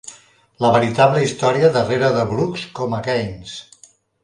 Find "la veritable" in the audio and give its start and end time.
0.63-1.21